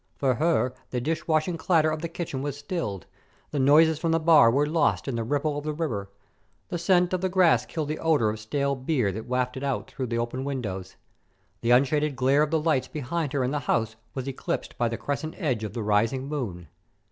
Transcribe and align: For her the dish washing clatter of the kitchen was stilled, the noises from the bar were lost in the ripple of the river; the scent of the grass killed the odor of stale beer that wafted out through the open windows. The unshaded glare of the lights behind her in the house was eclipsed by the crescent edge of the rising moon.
For 0.15 0.33
her 0.33 0.73
the 0.89 0.99
dish 0.99 1.27
washing 1.27 1.57
clatter 1.57 1.91
of 1.91 2.01
the 2.01 2.09
kitchen 2.09 2.41
was 2.41 2.57
stilled, 2.57 3.05
the 3.51 3.59
noises 3.59 3.99
from 3.99 4.11
the 4.11 4.19
bar 4.19 4.49
were 4.49 4.65
lost 4.65 5.07
in 5.07 5.15
the 5.15 5.23
ripple 5.23 5.59
of 5.59 5.63
the 5.63 5.73
river; 5.75 6.09
the 6.69 6.79
scent 6.79 7.13
of 7.13 7.21
the 7.21 7.29
grass 7.29 7.67
killed 7.67 7.89
the 7.89 7.99
odor 7.99 8.31
of 8.31 8.39
stale 8.39 8.75
beer 8.75 9.11
that 9.11 9.27
wafted 9.27 9.63
out 9.63 9.91
through 9.91 10.07
the 10.07 10.17
open 10.17 10.43
windows. 10.43 10.95
The 11.61 11.69
unshaded 11.69 12.15
glare 12.15 12.41
of 12.41 12.49
the 12.49 12.59
lights 12.59 12.87
behind 12.87 13.33
her 13.33 13.43
in 13.43 13.51
the 13.51 13.59
house 13.69 13.95
was 14.15 14.27
eclipsed 14.27 14.75
by 14.75 14.89
the 14.89 14.97
crescent 14.97 15.35
edge 15.37 15.63
of 15.63 15.73
the 15.73 15.83
rising 15.83 16.27
moon. 16.27 16.67